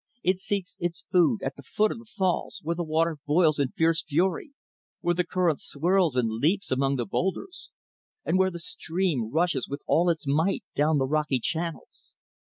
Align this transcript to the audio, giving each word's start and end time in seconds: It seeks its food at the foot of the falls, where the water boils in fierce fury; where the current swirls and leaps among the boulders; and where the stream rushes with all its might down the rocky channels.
It 0.23 0.39
seeks 0.39 0.77
its 0.79 1.05
food 1.11 1.43
at 1.43 1.55
the 1.55 1.61
foot 1.61 1.91
of 1.91 1.99
the 1.99 2.05
falls, 2.07 2.59
where 2.63 2.73
the 2.73 2.83
water 2.83 3.17
boils 3.27 3.59
in 3.59 3.67
fierce 3.73 4.01
fury; 4.01 4.53
where 5.01 5.13
the 5.13 5.23
current 5.23 5.61
swirls 5.61 6.15
and 6.15 6.27
leaps 6.27 6.71
among 6.71 6.95
the 6.95 7.05
boulders; 7.05 7.69
and 8.25 8.39
where 8.39 8.49
the 8.49 8.57
stream 8.57 9.29
rushes 9.31 9.67
with 9.69 9.83
all 9.85 10.09
its 10.09 10.25
might 10.25 10.63
down 10.75 10.97
the 10.97 11.05
rocky 11.05 11.39
channels. 11.39 12.13